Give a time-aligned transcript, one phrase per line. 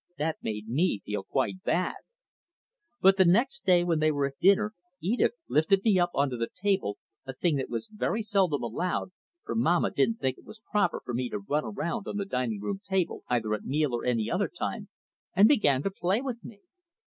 [0.17, 1.93] That made me feel quite bad.
[3.01, 6.97] But the next day when they were at dinner Edith lifted me onto the table
[7.27, 9.11] a thing that was very seldom allowed,
[9.45, 12.63] for Mamma didn't think it was proper for me to run around on the dining
[12.83, 14.89] table, either at meal or any other time
[15.35, 16.61] and began to play with me.